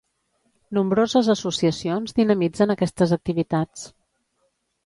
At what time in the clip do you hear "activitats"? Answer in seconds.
3.19-3.85